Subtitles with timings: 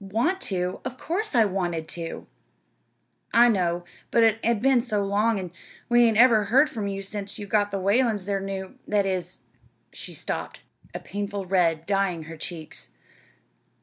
[0.00, 0.80] "Want to?
[0.86, 2.26] Of course I wanted to!"
[3.34, 5.52] "I know; but it had been so long, an'
[5.90, 9.40] we hadn't never heard from you since you got the Whalens their new that is"
[9.92, 10.60] she stopped,
[10.94, 12.88] a painful red dyeing her cheeks.